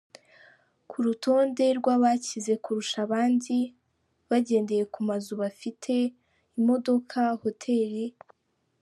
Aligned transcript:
ku 0.89 0.97
rutonde 1.05 1.65
rwabakize 1.79 2.53
kurusha 2.63 2.97
abandi 3.07 3.57
bagendeye 4.29 4.83
ku 4.93 4.99
mazu 5.07 5.33
bafite, 5.41 5.93
imodoka, 6.59 7.19
hoteli. 7.43 8.05